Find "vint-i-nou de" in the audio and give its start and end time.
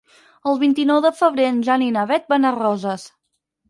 0.63-1.13